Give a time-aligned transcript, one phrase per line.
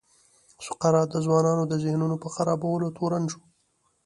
[0.67, 3.41] سقراط د ځوانانو د ذهنونو په خرابولو تورن شو.